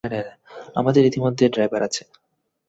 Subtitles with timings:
[0.75, 2.03] আমাদের ইতোমধ্যে ড্রাইভার আছে।